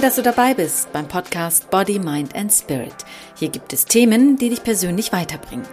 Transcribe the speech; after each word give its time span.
Toll, 0.00 0.06
dass 0.06 0.16
du 0.16 0.22
dabei 0.22 0.54
bist 0.54 0.90
beim 0.94 1.06
Podcast 1.06 1.68
Body, 1.68 1.98
Mind 1.98 2.34
and 2.34 2.50
Spirit. 2.50 2.94
Hier 3.36 3.50
gibt 3.50 3.70
es 3.74 3.84
Themen, 3.84 4.38
die 4.38 4.48
dich 4.48 4.64
persönlich 4.64 5.12
weiterbringen. 5.12 5.66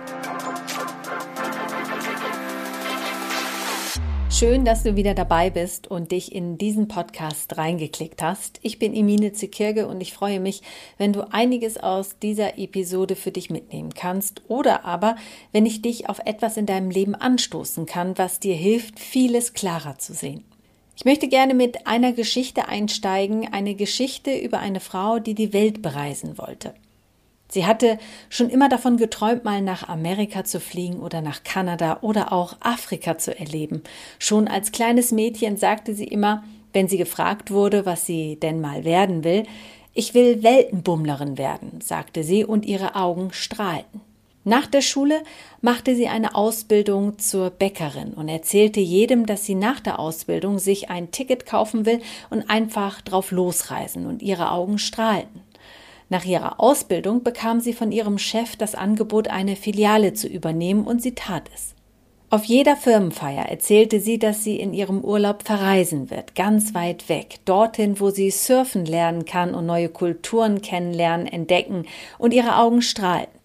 Schön, 4.30 4.66
dass 4.66 4.84
du 4.84 4.98
wieder 4.98 5.14
dabei 5.14 5.50
bist 5.50 5.88
und 5.88 6.12
dich 6.12 6.36
in 6.36 6.58
diesen 6.58 6.90
Podcast 6.90 7.58
reingeklickt 7.58 8.22
hast. 8.22 8.60
Ich 8.64 8.80
bin 8.80 8.94
Emine 8.94 9.32
Zekirge 9.32 9.88
und 9.88 10.02
ich 10.02 10.12
freue 10.12 10.42
mich, 10.42 10.62
wenn 10.98 11.14
du 11.14 11.32
einiges 11.32 11.78
aus 11.78 12.20
dieser 12.20 12.58
Episode 12.58 13.16
für 13.16 13.32
dich 13.32 13.50
mitnehmen 13.50 13.94
kannst 13.94 14.42
oder 14.50 14.84
aber, 14.84 15.16
wenn 15.54 15.66
ich 15.66 15.82
dich 15.82 16.10
auf 16.10 16.20
etwas 16.26 16.58
in 16.58 16.66
deinem 16.66 16.90
Leben 16.90 17.16
anstoßen 17.16 17.86
kann, 17.86 18.18
was 18.18 18.42
dir 18.42 18.56
hilft, 18.56 19.00
vieles 19.00 19.54
klarer 19.54 19.98
zu 20.00 20.12
sehen. 20.12 20.44
Ich 20.98 21.06
möchte 21.06 21.28
gerne 21.28 21.54
mit 21.54 21.86
einer 21.86 22.12
Geschichte 22.12 22.70
einsteigen, 22.70 23.54
eine 23.54 23.76
Geschichte 23.76 24.36
über 24.36 24.58
eine 24.58 24.80
Frau, 24.80 25.20
die 25.20 25.36
die 25.36 25.54
Welt 25.54 25.84
bereisen 25.84 26.40
wollte. 26.40 26.74
Sie 27.50 27.68
hatte 27.68 28.00
schon 28.30 28.50
immer 28.50 28.68
davon 28.68 28.98
geträumt, 28.98 29.46
mal 29.46 29.62
nach 29.62 29.88
Amerika 29.88 30.44
zu 30.44 30.60
fliegen 30.60 31.00
oder 31.00 31.22
nach 31.22 31.44
Kanada 31.44 32.00
oder 32.02 32.34
auch 32.34 32.56
Afrika 32.62 33.20
zu 33.20 33.38
erleben. 33.38 33.84
Schon 34.18 34.48
als 34.48 34.72
kleines 34.72 35.12
Mädchen 35.12 35.56
sagte 35.56 35.94
sie 35.94 36.08
immer, 36.08 36.44
wenn 36.74 36.88
sie 36.88 36.98
gefragt 36.98 37.52
wurde, 37.52 37.86
was 37.86 38.08
sie 38.08 38.38
denn 38.40 38.60
mal 38.60 38.84
werden 38.84 39.24
will, 39.24 39.44
ich 39.94 40.16
will 40.16 40.42
Weltenbummlerin 40.42 41.38
werden, 41.38 41.80
sagte 41.80 42.24
sie, 42.24 42.44
und 42.44 42.66
ihre 42.66 42.96
Augen 42.96 43.32
strahlten. 43.34 44.02
Nach 44.48 44.66
der 44.66 44.80
Schule 44.82 45.24
machte 45.60 45.94
sie 45.94 46.08
eine 46.08 46.34
Ausbildung 46.34 47.20
zur 47.20 47.50
Bäckerin 47.50 48.14
und 48.14 48.30
erzählte 48.30 48.80
jedem, 48.80 49.26
dass 49.26 49.44
sie 49.44 49.56
nach 49.56 49.82
der 49.82 50.00
Ausbildung 50.00 50.58
sich 50.58 50.90
ein 50.90 51.12
Ticket 51.12 51.46
kaufen 51.46 51.86
will 51.86 52.00
und 52.30 52.50
einfach 52.50 53.02
drauf 53.02 53.32
losreisen, 53.32 54.06
und 54.06 54.22
ihre 54.22 54.54
Augen 54.54 54.80
strahlten. 54.80 55.42
Nach 56.08 56.24
ihrer 56.24 56.62
Ausbildung 56.62 57.24
bekam 57.24 57.60
sie 57.60 57.74
von 57.74 57.92
ihrem 57.92 58.18
Chef 58.18 58.56
das 58.56 58.74
Angebot, 58.74 59.28
eine 59.28 59.58
Filiale 59.58 60.14
zu 60.14 60.30
übernehmen, 60.30 60.88
und 60.88 61.02
sie 61.02 61.14
tat 61.14 61.50
es. 61.54 61.76
Auf 62.30 62.46
jeder 62.46 62.78
Firmenfeier 62.78 63.50
erzählte 63.50 64.00
sie, 64.00 64.18
dass 64.18 64.46
sie 64.46 64.62
in 64.62 64.74
ihrem 64.74 65.02
Urlaub 65.02 65.44
verreisen 65.44 66.10
wird, 66.10 66.36
ganz 66.36 66.74
weit 66.74 67.10
weg, 67.10 67.40
dorthin, 67.44 68.00
wo 68.00 68.12
sie 68.12 68.32
surfen 68.32 68.86
lernen 68.86 69.26
kann 69.26 69.54
und 69.54 69.66
neue 69.66 69.90
Kulturen 69.90 70.62
kennenlernen, 70.62 71.28
entdecken, 71.28 71.86
und 72.18 72.34
ihre 72.34 72.56
Augen 72.56 72.82
strahlten. 72.82 73.38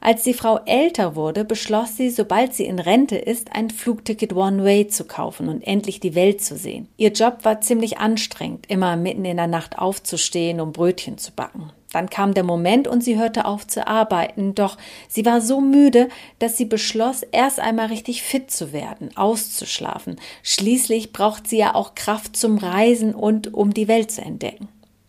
Als 0.00 0.22
die 0.22 0.34
Frau 0.34 0.60
älter 0.66 1.16
wurde, 1.16 1.44
beschloss 1.44 1.96
sie, 1.96 2.10
sobald 2.10 2.54
sie 2.54 2.64
in 2.64 2.78
Rente 2.78 3.16
ist, 3.16 3.52
ein 3.52 3.70
Flugticket 3.70 4.34
One 4.34 4.64
Way 4.64 4.88
zu 4.88 5.04
kaufen 5.04 5.48
und 5.48 5.62
endlich 5.62 6.00
die 6.00 6.14
Welt 6.14 6.42
zu 6.42 6.56
sehen. 6.56 6.88
Ihr 6.96 7.12
Job 7.12 7.38
war 7.42 7.60
ziemlich 7.60 7.98
anstrengend, 7.98 8.66
immer 8.68 8.96
mitten 8.96 9.24
in 9.24 9.36
der 9.36 9.46
Nacht 9.46 9.78
aufzustehen, 9.78 10.60
um 10.60 10.72
Brötchen 10.72 11.18
zu 11.18 11.32
backen. 11.32 11.72
Dann 11.92 12.10
kam 12.10 12.34
der 12.34 12.44
Moment 12.44 12.88
und 12.88 13.02
sie 13.02 13.16
hörte 13.16 13.46
auf 13.46 13.66
zu 13.66 13.86
arbeiten, 13.86 14.54
doch 14.54 14.76
sie 15.08 15.24
war 15.24 15.40
so 15.40 15.62
müde, 15.62 16.08
dass 16.38 16.56
sie 16.56 16.66
beschloss, 16.66 17.22
erst 17.22 17.58
einmal 17.58 17.86
richtig 17.86 18.22
fit 18.22 18.50
zu 18.50 18.72
werden, 18.74 19.16
auszuschlafen. 19.16 20.16
Schließlich 20.42 21.12
braucht 21.12 21.48
sie 21.48 21.56
ja 21.58 21.74
auch 21.74 21.94
Kraft 21.94 22.36
zum 22.36 22.58
Reisen 22.58 23.14
und 23.14 23.54
um 23.54 23.72
die 23.72 23.88
Welt 23.88 24.10
zu 24.10 24.20
entdecken. 24.20 24.68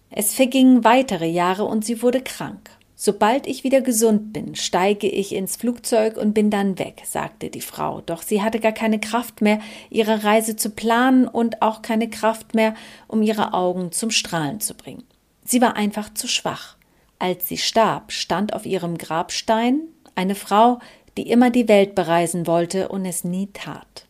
Es 0.09 0.33
vergingen 0.33 0.83
weitere 0.85 1.27
Jahre 1.27 1.65
und 1.65 1.83
sie 1.83 2.01
wurde 2.01 2.21
krank. 2.21 2.69
Sobald 2.99 3.45
ich 3.45 3.63
wieder 3.63 3.81
gesund 3.81 4.33
bin, 4.33 4.55
steige 4.55 5.07
ich 5.07 5.35
ins 5.35 5.55
Flugzeug 5.55 6.17
und 6.17 6.33
bin 6.33 6.49
dann 6.49 6.79
weg, 6.79 7.03
sagte 7.05 7.51
die 7.51 7.61
Frau. 7.61 8.01
Doch 8.01 8.23
sie 8.23 8.41
hatte 8.41 8.59
gar 8.59 8.71
keine 8.71 8.99
Kraft 8.99 9.39
mehr, 9.39 9.59
ihre 9.91 10.23
Reise 10.23 10.55
zu 10.55 10.71
planen 10.71 11.27
und 11.27 11.61
auch 11.61 11.83
keine 11.83 12.09
Kraft 12.09 12.55
mehr, 12.55 12.73
um 13.07 13.21
ihre 13.21 13.53
Augen 13.53 13.91
zum 13.91 14.09
Strahlen 14.09 14.61
zu 14.61 14.73
bringen. 14.73 15.03
Sie 15.45 15.61
war 15.61 15.75
einfach 15.75 16.11
zu 16.11 16.27
schwach. 16.27 16.75
Als 17.19 17.47
sie 17.47 17.59
starb, 17.59 18.11
stand 18.11 18.53
auf 18.53 18.65
ihrem 18.65 18.97
Grabstein 18.97 19.81
eine 20.15 20.33
Frau, 20.33 20.79
die 21.17 21.29
immer 21.29 21.51
die 21.51 21.67
Welt 21.67 21.93
bereisen 21.93 22.47
wollte 22.47 22.89
und 22.89 23.05
es 23.05 23.23
nie 23.23 23.49
tat. 23.53 24.06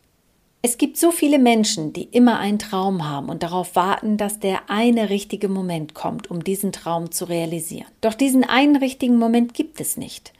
Es 0.60 0.76
gibt 0.76 0.96
so 0.96 1.12
viele 1.12 1.38
Menschen, 1.38 1.92
die 1.92 2.02
immer 2.02 2.40
einen 2.40 2.58
Traum 2.58 3.08
haben 3.08 3.28
und 3.28 3.44
darauf 3.44 3.76
warten, 3.76 4.16
dass 4.16 4.40
der 4.40 4.68
eine 4.68 5.08
richtige 5.08 5.48
Moment 5.48 5.94
kommt, 5.94 6.30
um 6.32 6.42
diesen 6.42 6.72
Traum 6.72 7.12
zu 7.12 7.26
realisieren. 7.26 7.86
Doch 8.00 8.14
diesen 8.14 8.42
einen 8.42 8.74
richtigen 8.74 9.18
Moment 9.18 9.54
gibt 9.54 9.80
es 9.80 9.96
nicht. 9.96 10.32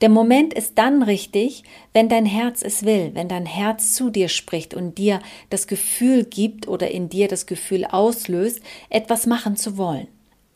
Der 0.00 0.10
Moment 0.10 0.54
ist 0.54 0.78
dann 0.78 1.02
richtig, 1.02 1.64
wenn 1.92 2.08
dein 2.08 2.26
Herz 2.26 2.62
es 2.62 2.84
will, 2.84 3.10
wenn 3.14 3.28
dein 3.28 3.46
Herz 3.46 3.94
zu 3.94 4.10
dir 4.10 4.28
spricht 4.28 4.74
und 4.74 4.96
dir 4.96 5.20
das 5.50 5.66
Gefühl 5.66 6.24
gibt 6.24 6.68
oder 6.68 6.92
in 6.92 7.08
dir 7.08 7.26
das 7.26 7.46
Gefühl 7.46 7.84
auslöst, 7.84 8.60
etwas 8.90 9.26
machen 9.26 9.56
zu 9.56 9.76
wollen. 9.76 10.06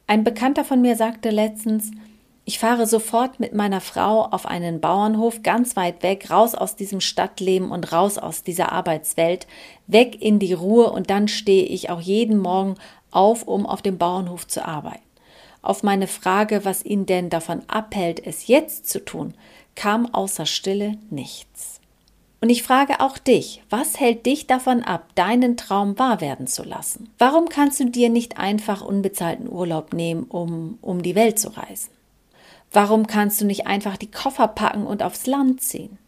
Ein 0.06 0.22
Bekannter 0.22 0.64
von 0.64 0.80
mir 0.80 0.96
sagte 0.96 1.30
letztens, 1.30 1.90
ich 2.48 2.58
fahre 2.58 2.86
sofort 2.86 3.40
mit 3.40 3.52
meiner 3.52 3.82
Frau 3.82 4.24
auf 4.24 4.46
einen 4.46 4.80
Bauernhof 4.80 5.42
ganz 5.42 5.76
weit 5.76 6.02
weg, 6.02 6.30
raus 6.30 6.54
aus 6.54 6.76
diesem 6.76 7.02
Stadtleben 7.02 7.70
und 7.70 7.92
raus 7.92 8.16
aus 8.16 8.42
dieser 8.42 8.72
Arbeitswelt, 8.72 9.46
weg 9.86 10.22
in 10.22 10.38
die 10.38 10.54
Ruhe 10.54 10.90
und 10.90 11.10
dann 11.10 11.28
stehe 11.28 11.66
ich 11.66 11.90
auch 11.90 12.00
jeden 12.00 12.38
Morgen 12.38 12.76
auf, 13.10 13.42
um 13.42 13.66
auf 13.66 13.82
dem 13.82 13.98
Bauernhof 13.98 14.46
zu 14.46 14.64
arbeiten. 14.64 15.02
Auf 15.60 15.82
meine 15.82 16.06
Frage, 16.06 16.64
was 16.64 16.86
ihn 16.86 17.04
denn 17.04 17.28
davon 17.28 17.60
abhält, 17.66 18.26
es 18.26 18.46
jetzt 18.46 18.88
zu 18.88 19.04
tun, 19.04 19.34
kam 19.74 20.06
außer 20.14 20.46
Stille 20.46 20.96
nichts. 21.10 21.82
Und 22.40 22.48
ich 22.48 22.62
frage 22.62 23.00
auch 23.00 23.18
dich, 23.18 23.62
was 23.68 24.00
hält 24.00 24.24
dich 24.24 24.46
davon 24.46 24.82
ab, 24.82 25.14
deinen 25.16 25.58
Traum 25.58 25.98
wahr 25.98 26.22
werden 26.22 26.46
zu 26.46 26.62
lassen? 26.62 27.10
Warum 27.18 27.50
kannst 27.50 27.78
du 27.78 27.90
dir 27.90 28.08
nicht 28.08 28.38
einfach 28.38 28.80
unbezahlten 28.80 29.52
Urlaub 29.52 29.92
nehmen, 29.92 30.22
um 30.22 30.78
um 30.80 31.02
die 31.02 31.14
Welt 31.14 31.38
zu 31.38 31.54
reisen? 31.54 31.97
Warum 32.72 33.06
kannst 33.06 33.40
du 33.40 33.44
nicht 33.44 33.66
einfach 33.66 33.96
die 33.96 34.10
Koffer 34.10 34.48
packen 34.48 34.86
und 34.86 35.02
aufs 35.02 35.26
Land 35.26 35.62
ziehen? 35.62 35.98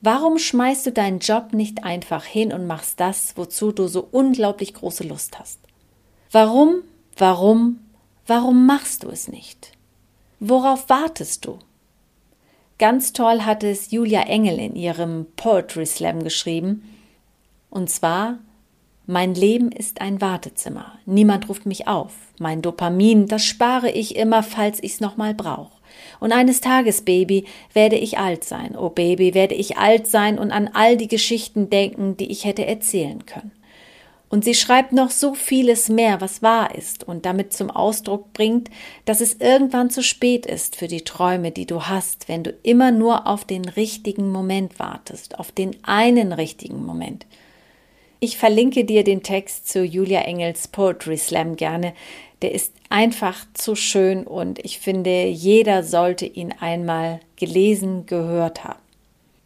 Warum 0.00 0.38
schmeißt 0.38 0.86
du 0.86 0.92
deinen 0.92 1.18
Job 1.18 1.52
nicht 1.52 1.84
einfach 1.84 2.24
hin 2.24 2.52
und 2.52 2.66
machst 2.66 3.00
das, 3.00 3.36
wozu 3.36 3.72
du 3.72 3.88
so 3.88 4.06
unglaublich 4.10 4.74
große 4.74 5.04
Lust 5.04 5.38
hast? 5.38 5.58
Warum, 6.30 6.82
warum, 7.16 7.80
warum 8.26 8.66
machst 8.66 9.02
du 9.02 9.08
es 9.08 9.26
nicht? 9.26 9.72
Worauf 10.38 10.88
wartest 10.88 11.46
du? 11.46 11.58
Ganz 12.78 13.14
toll 13.14 13.40
hat 13.40 13.64
es 13.64 13.90
Julia 13.90 14.22
Engel 14.22 14.58
in 14.58 14.76
ihrem 14.76 15.26
Poetry 15.36 15.86
Slam 15.86 16.22
geschrieben. 16.22 16.82
Und 17.70 17.88
zwar, 17.88 18.38
mein 19.06 19.34
Leben 19.34 19.72
ist 19.72 20.00
ein 20.02 20.20
Wartezimmer. 20.20 20.98
Niemand 21.06 21.48
ruft 21.48 21.64
mich 21.64 21.88
auf. 21.88 22.12
Mein 22.38 22.60
Dopamin, 22.60 23.28
das 23.28 23.44
spare 23.44 23.90
ich 23.90 24.16
immer, 24.16 24.42
falls 24.42 24.82
ich's 24.82 25.00
nochmal 25.00 25.32
brauche. 25.32 25.75
Und 26.20 26.32
eines 26.32 26.60
Tages, 26.60 27.02
Baby, 27.02 27.44
werde 27.72 27.96
ich 27.96 28.18
alt 28.18 28.44
sein. 28.44 28.76
Oh 28.76 28.90
Baby, 28.90 29.34
werde 29.34 29.54
ich 29.54 29.76
alt 29.76 30.06
sein 30.06 30.38
und 30.38 30.50
an 30.50 30.70
all 30.72 30.96
die 30.96 31.08
Geschichten 31.08 31.70
denken, 31.70 32.16
die 32.16 32.30
ich 32.30 32.44
hätte 32.44 32.66
erzählen 32.66 33.24
können. 33.26 33.52
Und 34.28 34.44
sie 34.44 34.54
schreibt 34.54 34.92
noch 34.92 35.10
so 35.10 35.34
vieles 35.34 35.88
mehr, 35.88 36.20
was 36.20 36.42
wahr 36.42 36.74
ist 36.74 37.06
und 37.06 37.24
damit 37.24 37.52
zum 37.52 37.70
Ausdruck 37.70 38.32
bringt, 38.32 38.70
dass 39.04 39.20
es 39.20 39.34
irgendwann 39.34 39.88
zu 39.88 40.02
spät 40.02 40.46
ist 40.46 40.74
für 40.74 40.88
die 40.88 41.04
Träume, 41.04 41.52
die 41.52 41.66
du 41.66 41.82
hast, 41.82 42.28
wenn 42.28 42.42
du 42.42 42.50
immer 42.62 42.90
nur 42.90 43.28
auf 43.28 43.44
den 43.44 43.64
richtigen 43.66 44.32
Moment 44.32 44.80
wartest, 44.80 45.38
auf 45.38 45.52
den 45.52 45.76
einen 45.84 46.32
richtigen 46.32 46.84
Moment. 46.84 47.24
Ich 48.18 48.38
verlinke 48.38 48.84
dir 48.84 49.04
den 49.04 49.22
Text 49.22 49.68
zu 49.68 49.84
Julia 49.84 50.20
Engels 50.22 50.68
Poetry 50.68 51.18
Slam 51.18 51.56
gerne, 51.56 51.92
der 52.42 52.52
ist 52.52 52.72
einfach 52.88 53.46
zu 53.54 53.74
schön 53.74 54.26
und 54.26 54.58
ich 54.64 54.78
finde, 54.78 55.26
jeder 55.26 55.82
sollte 55.82 56.26
ihn 56.26 56.52
einmal 56.58 57.20
gelesen, 57.36 58.06
gehört 58.06 58.64
haben. 58.64 58.80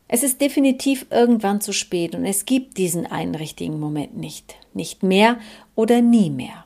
Es 0.06 0.22
ist 0.22 0.40
definitiv 0.40 1.06
irgendwann 1.10 1.60
zu 1.60 1.72
spät 1.72 2.14
und 2.14 2.24
es 2.24 2.44
gibt 2.44 2.78
diesen 2.78 3.06
einen 3.06 3.36
richtigen 3.36 3.78
Moment 3.78 4.16
nicht. 4.16 4.56
Nicht 4.74 5.02
mehr 5.02 5.38
oder 5.76 6.00
nie 6.00 6.30
mehr. 6.30 6.64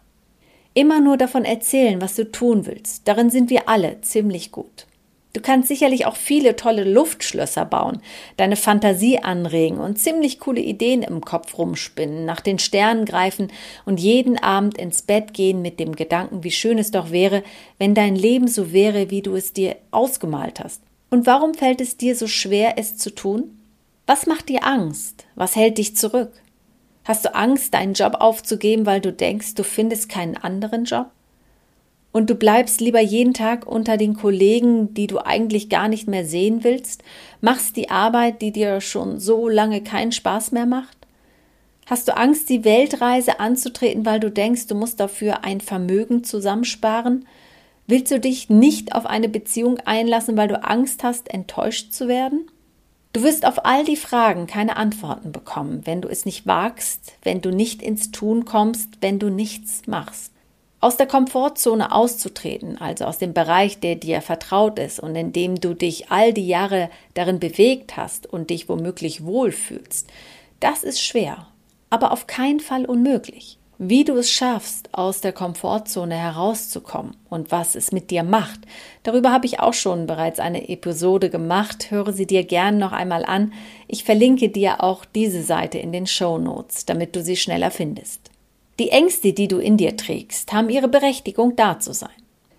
Immer 0.72 1.00
nur 1.00 1.16
davon 1.16 1.44
erzählen, 1.44 2.00
was 2.00 2.16
du 2.16 2.30
tun 2.30 2.66
willst. 2.66 3.06
Darin 3.06 3.30
sind 3.30 3.50
wir 3.50 3.68
alle 3.68 4.00
ziemlich 4.00 4.50
gut. 4.50 4.86
Du 5.34 5.40
kannst 5.40 5.66
sicherlich 5.66 6.06
auch 6.06 6.14
viele 6.14 6.54
tolle 6.54 6.84
Luftschlösser 6.84 7.64
bauen, 7.64 8.00
deine 8.36 8.54
Fantasie 8.54 9.18
anregen 9.18 9.78
und 9.78 9.98
ziemlich 9.98 10.38
coole 10.38 10.60
Ideen 10.60 11.02
im 11.02 11.20
Kopf 11.22 11.58
rumspinnen, 11.58 12.24
nach 12.24 12.40
den 12.40 12.60
Sternen 12.60 13.04
greifen 13.04 13.48
und 13.84 13.98
jeden 13.98 14.38
Abend 14.38 14.78
ins 14.78 15.02
Bett 15.02 15.34
gehen 15.34 15.60
mit 15.60 15.80
dem 15.80 15.96
Gedanken, 15.96 16.44
wie 16.44 16.52
schön 16.52 16.78
es 16.78 16.92
doch 16.92 17.10
wäre, 17.10 17.42
wenn 17.78 17.94
dein 17.94 18.14
Leben 18.14 18.46
so 18.46 18.72
wäre, 18.72 19.10
wie 19.10 19.22
du 19.22 19.34
es 19.34 19.52
dir 19.52 19.74
ausgemalt 19.90 20.60
hast. 20.60 20.80
Und 21.10 21.26
warum 21.26 21.54
fällt 21.54 21.80
es 21.80 21.96
dir 21.96 22.14
so 22.14 22.28
schwer, 22.28 22.78
es 22.78 22.96
zu 22.96 23.12
tun? 23.12 23.58
Was 24.06 24.26
macht 24.26 24.48
dir 24.48 24.64
Angst? 24.64 25.26
Was 25.34 25.56
hält 25.56 25.78
dich 25.78 25.96
zurück? 25.96 26.30
Hast 27.04 27.24
du 27.24 27.34
Angst, 27.34 27.74
deinen 27.74 27.94
Job 27.94 28.14
aufzugeben, 28.20 28.86
weil 28.86 29.00
du 29.00 29.12
denkst, 29.12 29.54
du 29.54 29.64
findest 29.64 30.08
keinen 30.08 30.36
anderen 30.36 30.84
Job? 30.84 31.10
Und 32.14 32.30
du 32.30 32.36
bleibst 32.36 32.80
lieber 32.80 33.00
jeden 33.00 33.34
Tag 33.34 33.66
unter 33.66 33.96
den 33.96 34.14
Kollegen, 34.14 34.94
die 34.94 35.08
du 35.08 35.18
eigentlich 35.18 35.68
gar 35.68 35.88
nicht 35.88 36.06
mehr 36.06 36.24
sehen 36.24 36.62
willst, 36.62 37.02
machst 37.40 37.76
die 37.76 37.90
Arbeit, 37.90 38.40
die 38.40 38.52
dir 38.52 38.80
schon 38.80 39.18
so 39.18 39.48
lange 39.48 39.82
keinen 39.82 40.12
Spaß 40.12 40.52
mehr 40.52 40.64
macht? 40.64 40.96
Hast 41.86 42.06
du 42.06 42.16
Angst, 42.16 42.48
die 42.50 42.64
Weltreise 42.64 43.40
anzutreten, 43.40 44.06
weil 44.06 44.20
du 44.20 44.30
denkst, 44.30 44.68
du 44.68 44.76
musst 44.76 45.00
dafür 45.00 45.42
ein 45.42 45.60
Vermögen 45.60 46.22
zusammensparen? 46.22 47.26
Willst 47.88 48.12
du 48.12 48.20
dich 48.20 48.48
nicht 48.48 48.94
auf 48.94 49.06
eine 49.06 49.28
Beziehung 49.28 49.80
einlassen, 49.80 50.36
weil 50.36 50.46
du 50.46 50.62
Angst 50.62 51.02
hast, 51.02 51.28
enttäuscht 51.34 51.92
zu 51.92 52.06
werden? 52.06 52.48
Du 53.12 53.24
wirst 53.24 53.44
auf 53.44 53.64
all 53.64 53.84
die 53.84 53.96
Fragen 53.96 54.46
keine 54.46 54.76
Antworten 54.76 55.32
bekommen, 55.32 55.80
wenn 55.84 56.00
du 56.00 56.06
es 56.06 56.24
nicht 56.26 56.46
wagst, 56.46 57.14
wenn 57.24 57.40
du 57.40 57.50
nicht 57.50 57.82
ins 57.82 58.12
Tun 58.12 58.44
kommst, 58.44 58.98
wenn 59.00 59.18
du 59.18 59.30
nichts 59.30 59.88
machst. 59.88 60.33
Aus 60.84 60.98
der 60.98 61.06
Komfortzone 61.06 61.92
auszutreten, 61.92 62.78
also 62.78 63.06
aus 63.06 63.16
dem 63.16 63.32
Bereich, 63.32 63.80
der 63.80 63.94
dir 63.94 64.20
vertraut 64.20 64.78
ist 64.78 65.00
und 65.00 65.16
in 65.16 65.32
dem 65.32 65.58
du 65.58 65.72
dich 65.72 66.10
all 66.10 66.34
die 66.34 66.46
Jahre 66.46 66.90
darin 67.14 67.40
bewegt 67.40 67.96
hast 67.96 68.26
und 68.30 68.50
dich 68.50 68.68
womöglich 68.68 69.24
wohlfühlst, 69.24 70.10
das 70.60 70.84
ist 70.84 71.00
schwer, 71.00 71.46
aber 71.88 72.12
auf 72.12 72.26
keinen 72.26 72.60
Fall 72.60 72.84
unmöglich. 72.84 73.56
Wie 73.78 74.04
du 74.04 74.14
es 74.16 74.30
schaffst, 74.30 74.90
aus 74.92 75.22
der 75.22 75.32
Komfortzone 75.32 76.16
herauszukommen 76.16 77.16
und 77.30 77.50
was 77.50 77.76
es 77.76 77.90
mit 77.90 78.10
dir 78.10 78.22
macht, 78.22 78.60
darüber 79.04 79.32
habe 79.32 79.46
ich 79.46 79.60
auch 79.60 79.72
schon 79.72 80.06
bereits 80.06 80.38
eine 80.38 80.68
Episode 80.68 81.30
gemacht. 81.30 81.90
Höre 81.92 82.12
sie 82.12 82.26
dir 82.26 82.44
gern 82.44 82.76
noch 82.76 82.92
einmal 82.92 83.24
an. 83.24 83.54
Ich 83.88 84.04
verlinke 84.04 84.50
dir 84.50 84.82
auch 84.82 85.06
diese 85.06 85.44
Seite 85.44 85.78
in 85.78 85.92
den 85.92 86.06
Show 86.06 86.36
Notes, 86.36 86.84
damit 86.84 87.16
du 87.16 87.22
sie 87.22 87.36
schneller 87.36 87.70
findest. 87.70 88.33
Die 88.80 88.88
Ängste, 88.88 89.32
die 89.32 89.46
du 89.46 89.58
in 89.58 89.76
dir 89.76 89.96
trägst, 89.96 90.52
haben 90.52 90.68
ihre 90.68 90.88
Berechtigung 90.88 91.54
da 91.54 91.78
zu 91.78 91.94
sein. 91.94 92.10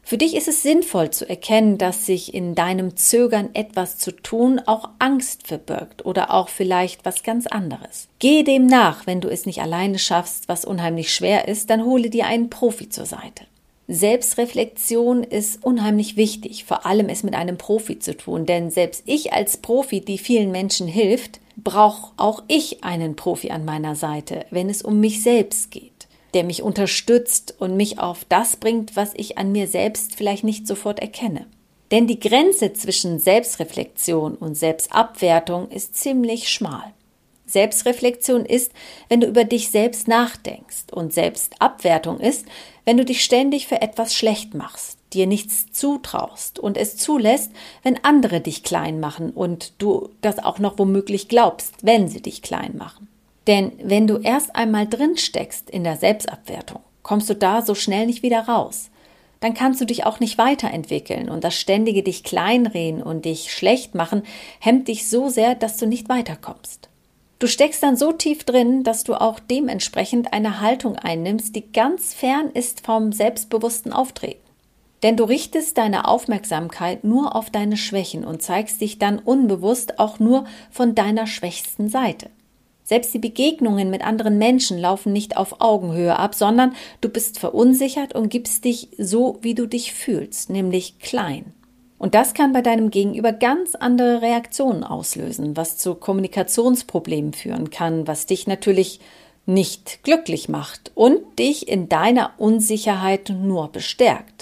Für 0.02 0.18
dich 0.18 0.36
ist 0.36 0.48
es 0.48 0.64
sinnvoll 0.64 1.10
zu 1.10 1.28
erkennen, 1.28 1.78
dass 1.78 2.06
sich 2.06 2.34
in 2.34 2.56
deinem 2.56 2.96
Zögern 2.96 3.50
etwas 3.54 3.98
zu 3.98 4.12
tun 4.12 4.62
auch 4.66 4.90
Angst 5.00 5.48
verbirgt 5.48 6.06
oder 6.06 6.32
auch 6.32 6.48
vielleicht 6.48 7.04
was 7.04 7.24
ganz 7.24 7.48
anderes. 7.48 8.08
Gehe 8.20 8.46
dem 8.46 8.66
nach, 8.66 9.08
wenn 9.08 9.20
du 9.20 9.30
es 9.30 9.46
nicht 9.46 9.62
alleine 9.62 10.00
schaffst, 10.00 10.48
was 10.48 10.64
unheimlich 10.64 11.14
schwer 11.14 11.50
ist, 11.50 11.70
dann 11.70 11.84
hole 11.84 12.10
dir 12.10 12.28
einen 12.28 12.50
Profi 12.50 12.88
zur 12.88 13.08
Seite. 13.08 13.46
Selbstreflexion 13.88 15.24
ist 15.24 15.66
unheimlich 15.66 16.16
wichtig, 16.16 16.64
vor 16.64 16.86
allem 16.86 17.10
es 17.10 17.24
mit 17.24 17.34
einem 17.34 17.58
Profi 17.58 18.00
zu 18.00 18.16
tun, 18.16 18.46
denn 18.46 18.70
selbst 18.70 19.04
ich 19.06 19.34
als 19.34 19.58
Profi, 19.58 20.02
die 20.02 20.18
vielen 20.18 20.52
Menschen 20.52 20.88
hilft, 20.88 21.40
brauche 21.58 22.14
auch 22.18 22.44
ich 22.48 22.84
einen 22.84 23.16
Profi 23.16 23.50
an 23.52 23.66
meiner 23.66 23.96
Seite, 23.96 24.46
wenn 24.52 24.70
es 24.70 24.82
um 24.82 25.00
mich 25.00 25.24
selbst 25.24 25.72
geht 25.72 25.95
der 26.36 26.44
mich 26.44 26.62
unterstützt 26.62 27.56
und 27.58 27.76
mich 27.76 27.98
auf 27.98 28.26
das 28.30 28.58
bringt, 28.58 28.96
was 28.96 29.14
ich 29.16 29.38
an 29.38 29.52
mir 29.52 29.68
selbst 29.68 30.16
vielleicht 30.16 30.44
nicht 30.44 30.68
sofort 30.68 31.00
erkenne. 31.00 31.48
Denn 31.92 32.08
die 32.08 32.20
Grenze 32.20 32.74
zwischen 32.74 33.20
Selbstreflexion 33.20 34.36
und 34.36 34.56
Selbstabwertung 34.56 35.70
ist 35.70 35.96
ziemlich 35.96 36.50
schmal. 36.50 36.94
Selbstreflexion 37.48 38.46
ist, 38.46 38.72
wenn 39.08 39.22
du 39.22 39.28
über 39.28 39.44
dich 39.44 39.70
selbst 39.70 40.08
nachdenkst 40.08 40.92
und 40.92 41.14
Selbstabwertung 41.14 42.20
ist, 42.20 42.46
wenn 42.86 42.98
du 42.98 43.06
dich 43.06 43.24
ständig 43.24 43.68
für 43.68 43.82
etwas 43.82 44.14
schlecht 44.14 44.56
machst, 44.56 44.98
dir 45.14 45.28
nichts 45.28 45.72
zutraust 45.72 46.60
und 46.60 46.76
es 46.76 46.98
zulässt, 46.98 47.52
wenn 47.84 48.04
andere 48.04 48.42
dich 48.42 48.64
klein 48.64 49.00
machen 49.00 49.30
und 49.30 49.74
du 49.78 50.10
das 50.22 50.40
auch 50.40 50.60
noch 50.60 50.78
womöglich 50.80 51.30
glaubst, 51.30 51.76
wenn 51.84 52.08
sie 52.08 52.22
dich 52.22 52.42
klein 52.42 52.76
machen. 52.78 53.08
Denn 53.48 53.74
wenn 53.82 54.08
du 54.08 54.18
erst 54.18 54.56
einmal 54.56 54.88
drin 54.88 55.18
steckst 55.18 55.70
in 55.70 55.84
der 55.84 55.98
Selbstabwertung, 55.98 56.82
kommst 57.04 57.30
du 57.30 57.36
da 57.36 57.62
so 57.62 57.76
schnell 57.76 58.08
nicht 58.08 58.24
wieder 58.24 58.48
raus. 58.48 58.90
Dann 59.40 59.54
kannst 59.54 59.80
du 59.80 59.86
dich 59.86 60.06
auch 60.06 60.20
nicht 60.20 60.38
weiterentwickeln 60.38 61.30
und 61.30 61.44
das 61.44 61.54
ständige 61.56 62.02
dich 62.02 62.24
kleinreden 62.24 63.04
und 63.04 63.26
dich 63.26 63.52
schlecht 63.52 63.94
machen 63.94 64.24
hemmt 64.60 64.88
dich 64.88 65.08
so 65.08 65.30
sehr, 65.30 65.54
dass 65.54 65.78
du 65.78 65.86
nicht 65.86 66.10
weiterkommst. 66.10 66.90
Du 67.38 67.48
steckst 67.48 67.84
dann 67.84 67.98
so 67.98 68.12
tief 68.14 68.44
drin, 68.46 68.84
dass 68.84 69.04
du 69.04 69.14
auch 69.14 69.40
dementsprechend 69.40 70.34
eine 70.34 70.62
Haltung 70.62 70.96
einnimmst, 70.96 71.56
die 71.56 71.72
ganz 71.72 72.14
fern 72.14 72.50
ist 72.50 72.86
vom 72.86 73.12
selbstbewussten 73.12 73.92
Auftreten. 73.92 74.42
Denn 75.04 75.18
du 75.18 75.26
richtest 75.26 75.78
deine 75.78 76.08
Aufmerksamkeit 76.08 77.04
nur 77.04 77.36
auf 77.36 77.50
deine 77.52 77.78
Schwächen 77.78 78.24
und 78.24 78.42
zeigst 78.42 78.82
dich 78.82 78.98
dann 78.98 79.20
unbewusst 79.20 80.00
auch 80.00 80.18
nur 80.18 80.46
von 80.72 80.96
deiner 80.96 81.28
schwächsten 81.28 81.90
Seite. 81.90 82.30
Selbst 82.86 83.16
die 83.16 83.20
Begegnungen 83.20 83.90
mit 83.90 84.06
anderen 84.06 84.38
Menschen 84.38 84.78
laufen 84.78 85.12
nicht 85.12 85.38
auf 85.38 85.60
Augenhöhe 85.60 86.20
ab, 86.20 86.36
sondern 86.36 86.76
du 87.02 87.10
bist 87.10 87.40
verunsichert 87.40 88.14
und 88.14 88.30
gibst 88.30 88.64
dich 88.64 88.90
so, 89.00 89.40
wie 89.42 89.56
du 89.56 89.66
dich 89.66 89.92
fühlst, 89.92 90.52
nämlich 90.52 91.00
klein. 91.00 91.54
Und 91.98 92.14
das 92.14 92.36
kann 92.36 92.54
bei 92.54 92.62
deinem 92.62 92.92
Gegenüber 92.92 93.32
ganz 93.32 93.74
andere 93.74 94.22
Reaktionen 94.22 94.84
auslösen, 94.84 95.58
was 95.58 95.78
zu 95.78 95.96
Kommunikationsproblemen 95.96 97.34
führen 97.34 97.72
kann, 97.72 98.06
was 98.08 98.28
dich 98.28 98.46
natürlich 98.46 99.00
nicht 99.48 100.04
glücklich 100.04 100.48
macht 100.48 100.92
und 100.94 101.40
dich 101.40 101.68
in 101.68 101.90
deiner 101.90 102.34
Unsicherheit 102.38 103.34
nur 103.36 103.72
bestärkt. 103.72 104.35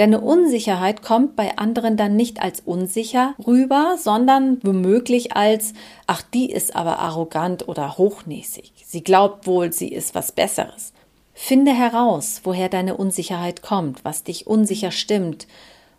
Deine 0.00 0.22
Unsicherheit 0.22 1.02
kommt 1.02 1.36
bei 1.36 1.58
anderen 1.58 1.98
dann 1.98 2.16
nicht 2.16 2.40
als 2.40 2.60
unsicher 2.60 3.34
rüber, 3.46 3.98
sondern 3.98 4.56
womöglich 4.62 5.36
als, 5.36 5.74
ach, 6.06 6.22
die 6.22 6.50
ist 6.50 6.74
aber 6.74 7.00
arrogant 7.00 7.68
oder 7.68 7.98
hochnäsig. 7.98 8.72
Sie 8.86 9.04
glaubt 9.04 9.46
wohl, 9.46 9.74
sie 9.74 9.88
ist 9.88 10.14
was 10.14 10.32
Besseres. 10.32 10.94
Finde 11.34 11.74
heraus, 11.74 12.40
woher 12.44 12.70
deine 12.70 12.96
Unsicherheit 12.96 13.60
kommt, 13.60 14.02
was 14.02 14.24
dich 14.24 14.46
unsicher 14.46 14.90
stimmt, 14.90 15.46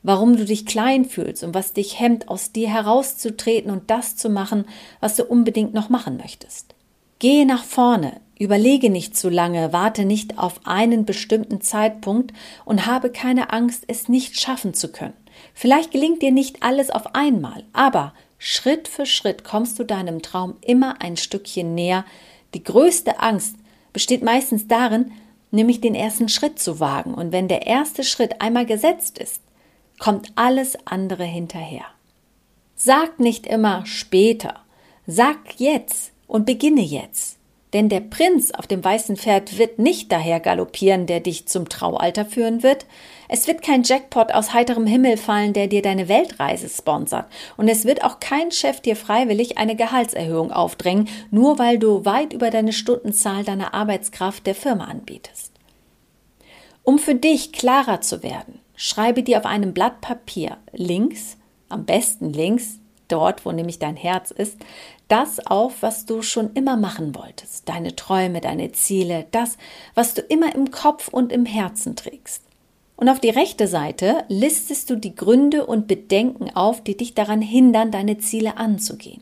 warum 0.01 0.36
du 0.36 0.45
dich 0.45 0.65
klein 0.65 1.06
fühlst 1.06 1.44
und 1.44 1.54
was 1.54 1.74
dich 1.74 2.00
hemmt, 2.00 2.27
aus 2.27 2.51
dir 2.51 2.69
herauszutreten 2.69 3.69
und 3.69 3.92
das 3.92 4.15
zu 4.15 4.31
machen, 4.31 4.65
was 5.00 5.15
du 5.15 5.25
unbedingt 5.25 5.75
noch 5.75 5.89
machen 5.89 6.18
möchtest. 6.18 6.74
Gehe 7.19 7.45
nach 7.45 7.63
vorne, 7.63 8.19
Überlege 8.42 8.90
nicht 8.90 9.16
zu 9.16 9.30
lange, 9.30 9.72
warte 9.72 10.04
nicht 10.04 10.40
auf 10.40 10.62
einen 10.66 11.06
bestimmten 11.06 11.62
Zeitpunkt 11.62 12.34
und 12.66 12.88
habe 12.88 13.12
keine 13.12 13.54
Angst, 13.54 13.84
es 13.86 14.10
nicht 14.10 14.42
schaffen 14.42 14.74
zu 14.74 14.92
können. 14.92 15.14
Vielleicht 15.54 15.92
gelingt 15.92 16.24
dir 16.24 16.32
nicht 16.32 16.64
alles 16.64 16.90
auf 16.90 17.14
einmal, 17.14 17.64
aber 17.72 18.16
Schritt 18.40 18.88
für 18.88 19.06
Schritt 19.06 19.44
kommst 19.44 19.78
du 19.78 19.84
deinem 19.84 20.24
Traum 20.24 20.56
immer 20.62 21.04
ein 21.04 21.18
Stückchen 21.18 21.76
näher. 21.76 22.04
Die 22.56 22.64
größte 22.64 23.20
Angst 23.20 23.58
besteht 23.94 24.24
meistens 24.24 24.68
darin, 24.68 25.12
nämlich 25.52 25.80
den 25.80 25.94
ersten 25.94 26.28
Schritt 26.28 26.58
zu 26.58 26.80
wagen. 26.80 27.14
Und 27.14 27.32
wenn 27.32 27.48
der 27.48 27.68
erste 27.68 28.04
Schritt 28.04 28.42
einmal 28.42 28.66
gesetzt 28.66 29.20
ist, 29.20 29.44
kommt 30.00 30.32
alles 30.34 30.76
andere 30.88 31.26
hinterher. 31.26 31.86
Sag 32.76 33.20
nicht 33.20 33.46
immer 33.46 33.86
später, 33.86 34.62
sag 35.06 35.60
jetzt 35.60 36.12
und 36.26 36.48
beginne 36.48 36.81
jetzt. 36.81 37.38
Denn 37.73 37.87
der 37.87 38.01
Prinz 38.01 38.51
auf 38.51 38.68
dem 38.68 38.83
weißen 38.83 39.16
Pferd 39.16 39.57
wird 39.57 39.80
nicht 39.80 40.11
daher 40.11 40.42
galoppieren, 40.42 41.06
der 41.06 41.21
dich 41.21 41.47
zum 41.47 41.69
Traualter 41.69 42.25
führen 42.25 42.63
wird. 42.63 42.85
Es 43.30 43.47
wird 43.47 43.61
kein 43.61 43.83
Jackpot 43.83 44.33
aus 44.33 44.54
heiterem 44.54 44.85
Himmel 44.85 45.16
fallen, 45.16 45.54
der 45.54 45.68
dir 45.68 45.81
deine 45.81 46.09
Weltreise 46.09 46.68
sponsert. 46.68 47.28
Und 47.56 47.69
es 47.69 47.85
wird 47.85 48.04
auch 48.04 48.19
kein 48.19 48.51
Chef 48.51 48.81
dir 48.81 48.97
freiwillig 48.97 49.57
eine 49.57 49.78
Gehaltserhöhung 49.78 50.51
aufdrängen, 50.51 51.07
nur 51.30 51.59
weil 51.59 51.80
du 51.80 52.04
weit 52.04 52.33
über 52.33 52.49
deine 52.49 52.73
Stundenzahl 52.73 53.45
deiner 53.45 53.73
Arbeitskraft 53.73 54.45
der 54.45 54.56
Firma 54.56 54.85
anbietest. 54.85 55.54
Um 56.83 56.99
für 56.99 57.16
dich 57.16 57.54
klarer 57.54 58.01
zu 58.01 58.21
werden, 58.21 58.59
schreibe 58.75 59.23
dir 59.23 59.37
auf 59.37 59.45
einem 59.45 59.73
Blatt 59.73 60.01
Papier 60.01 60.57
links, 60.73 61.37
am 61.69 61.85
besten 61.85 62.33
links, 62.33 62.80
dort, 63.07 63.45
wo 63.45 63.51
nämlich 63.51 63.80
dein 63.80 63.95
Herz 63.95 64.31
ist, 64.31 64.57
das 65.11 65.45
auf, 65.45 65.81
was 65.81 66.06
du 66.06 66.21
schon 66.21 66.53
immer 66.53 66.77
machen 66.77 67.13
wolltest, 67.15 67.68
deine 67.68 67.95
Träume, 67.97 68.39
deine 68.39 68.71
Ziele, 68.71 69.27
das, 69.31 69.57
was 69.94 70.13
du 70.13 70.21
immer 70.21 70.56
im 70.56 70.71
Kopf 70.71 71.09
und 71.09 71.33
im 71.33 71.45
Herzen 71.45 71.97
trägst. 71.97 72.44
Und 72.95 73.09
auf 73.09 73.19
die 73.19 73.30
rechte 73.30 73.68
Seite 73.68 74.23
listest 74.30 74.89
du 74.89 74.95
die 74.95 75.15
Gründe 75.15 75.65
und 75.65 75.87
Bedenken 75.87 76.56
auf, 76.56 76.81
die 76.81 76.95
dich 76.95 77.13
daran 77.13 77.41
hindern, 77.41 77.91
deine 77.91 78.19
Ziele 78.19 78.57
anzugehen. 78.57 79.21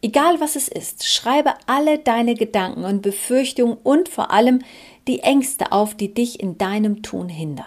Egal 0.00 0.40
was 0.40 0.56
es 0.56 0.68
ist, 0.68 1.06
schreibe 1.06 1.54
alle 1.66 1.98
deine 1.98 2.34
Gedanken 2.34 2.84
und 2.84 3.02
Befürchtungen 3.02 3.76
und 3.82 4.08
vor 4.08 4.30
allem 4.30 4.60
die 5.08 5.20
Ängste 5.20 5.72
auf, 5.72 5.94
die 5.94 6.14
dich 6.14 6.40
in 6.40 6.56
deinem 6.56 7.02
Tun 7.02 7.28
hindern. 7.28 7.66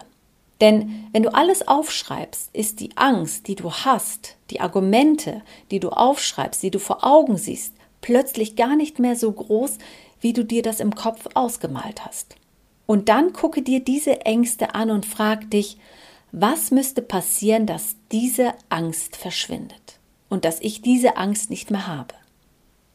Denn 0.61 1.07
wenn 1.11 1.23
du 1.23 1.33
alles 1.33 1.67
aufschreibst, 1.67 2.51
ist 2.53 2.79
die 2.79 2.95
Angst, 2.95 3.47
die 3.47 3.55
du 3.55 3.71
hast, 3.71 4.37
die 4.51 4.61
Argumente, 4.61 5.41
die 5.71 5.79
du 5.79 5.89
aufschreibst, 5.89 6.61
die 6.61 6.69
du 6.69 6.79
vor 6.79 7.03
Augen 7.03 7.35
siehst, 7.37 7.73
plötzlich 8.01 8.55
gar 8.55 8.75
nicht 8.75 8.99
mehr 8.99 9.15
so 9.15 9.31
groß, 9.31 9.79
wie 10.21 10.33
du 10.33 10.45
dir 10.45 10.61
das 10.61 10.79
im 10.79 10.93
Kopf 10.93 11.27
ausgemalt 11.33 12.05
hast. 12.05 12.35
Und 12.85 13.09
dann 13.09 13.33
gucke 13.33 13.63
dir 13.63 13.79
diese 13.79 14.21
Ängste 14.21 14.75
an 14.75 14.91
und 14.91 15.05
frag 15.05 15.49
dich, 15.49 15.77
was 16.31 16.71
müsste 16.71 17.01
passieren, 17.01 17.65
dass 17.65 17.95
diese 18.11 18.53
Angst 18.69 19.17
verschwindet 19.17 19.99
und 20.29 20.45
dass 20.45 20.61
ich 20.61 20.81
diese 20.81 21.17
Angst 21.17 21.49
nicht 21.49 21.71
mehr 21.71 21.87
habe. 21.87 22.13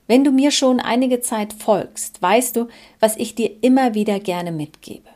Wenn 0.06 0.22
du 0.22 0.30
mir 0.30 0.52
schon 0.52 0.78
einige 0.78 1.20
Zeit 1.20 1.52
folgst, 1.52 2.22
weißt 2.22 2.54
du, 2.56 2.68
was 3.00 3.16
ich 3.16 3.34
dir 3.34 3.50
immer 3.62 3.94
wieder 3.94 4.20
gerne 4.20 4.52
mitgebe. 4.52 5.15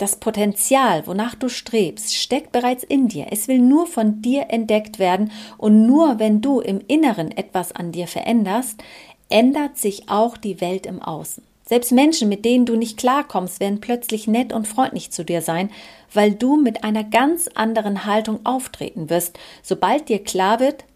Das 0.00 0.16
Potenzial, 0.16 1.06
wonach 1.06 1.34
du 1.34 1.50
strebst, 1.50 2.16
steckt 2.16 2.52
bereits 2.52 2.84
in 2.84 3.08
dir. 3.08 3.26
Es 3.32 3.48
will 3.48 3.58
nur 3.58 3.86
von 3.86 4.22
dir 4.22 4.46
entdeckt 4.48 4.98
werden 4.98 5.30
und 5.58 5.86
nur 5.86 6.18
wenn 6.18 6.40
du 6.40 6.60
im 6.60 6.80
Inneren 6.88 7.30
etwas 7.30 7.72
an 7.72 7.92
dir 7.92 8.06
veränderst, 8.06 8.82
ändert 9.28 9.76
sich 9.76 10.08
auch 10.08 10.38
die 10.38 10.62
Welt 10.62 10.86
im 10.86 11.02
Außen. 11.02 11.42
Selbst 11.66 11.92
Menschen, 11.92 12.30
mit 12.30 12.46
denen 12.46 12.64
du 12.64 12.76
nicht 12.76 12.96
klarkommst, 12.96 13.60
werden 13.60 13.82
plötzlich 13.82 14.26
nett 14.26 14.54
und 14.54 14.66
freundlich 14.66 15.10
zu 15.10 15.22
dir 15.22 15.42
sein, 15.42 15.68
weil 16.14 16.32
du 16.32 16.56
mit 16.56 16.82
einer 16.82 17.04
ganz 17.04 17.48
anderen 17.54 18.06
Haltung 18.06 18.40
auftreten 18.44 19.10
wirst, 19.10 19.38
sobald 19.62 20.08
dir 20.08 20.24
klar 20.24 20.60
wird, 20.60 20.86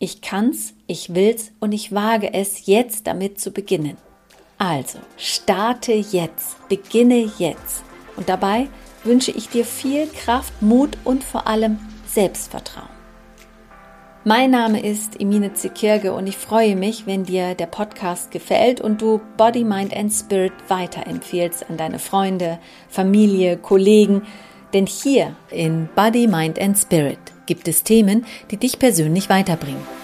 ich 0.00 0.20
kann's, 0.20 0.74
ich 0.88 1.14
will's 1.14 1.52
und 1.60 1.70
ich 1.70 1.92
wage 1.92 2.34
es, 2.34 2.66
jetzt 2.66 3.06
damit 3.06 3.38
zu 3.38 3.52
beginnen. 3.52 3.96
Also, 4.58 4.98
starte 5.16 5.92
jetzt, 5.92 6.56
beginne 6.68 7.30
jetzt. 7.38 7.84
Und 8.18 8.28
dabei 8.28 8.66
wünsche 9.04 9.30
ich 9.30 9.48
dir 9.48 9.64
viel 9.64 10.08
Kraft, 10.08 10.60
Mut 10.60 10.98
und 11.04 11.22
vor 11.22 11.46
allem 11.46 11.78
Selbstvertrauen. 12.04 12.88
Mein 14.24 14.50
Name 14.50 14.84
ist 14.84 15.20
Emine 15.20 15.54
Zekirge 15.54 16.12
und 16.12 16.26
ich 16.26 16.36
freue 16.36 16.74
mich, 16.74 17.06
wenn 17.06 17.22
dir 17.22 17.54
der 17.54 17.66
Podcast 17.66 18.32
gefällt 18.32 18.80
und 18.80 19.00
du 19.00 19.20
Body, 19.36 19.62
Mind 19.62 19.96
and 19.96 20.12
Spirit 20.12 20.52
weiterempfehlst 20.66 21.70
an 21.70 21.76
deine 21.76 22.00
Freunde, 22.00 22.58
Familie, 22.88 23.56
Kollegen. 23.56 24.22
Denn 24.72 24.86
hier 24.86 25.36
in 25.52 25.88
Body, 25.94 26.26
Mind 26.26 26.60
and 26.60 26.76
Spirit 26.76 27.20
gibt 27.46 27.68
es 27.68 27.84
Themen, 27.84 28.26
die 28.50 28.56
dich 28.56 28.80
persönlich 28.80 29.30
weiterbringen. 29.30 29.97